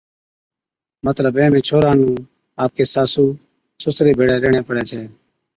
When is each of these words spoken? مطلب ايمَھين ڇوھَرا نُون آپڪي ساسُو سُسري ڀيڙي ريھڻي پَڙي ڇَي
مطلب 1.05 1.33
ايمَھين 1.37 1.65
ڇوھَرا 1.67 1.91
نُون 1.99 2.11
آپڪي 2.63 2.83
ساسُو 2.93 3.25
سُسري 3.83 4.11
ڀيڙي 4.17 4.35
ريھڻي 4.41 4.61
پَڙي 4.67 4.83
ڇَي 4.89 5.01